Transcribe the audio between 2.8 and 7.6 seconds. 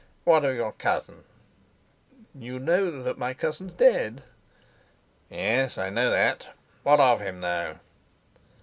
that my cousin's dead." "Yes, I know that. What of him,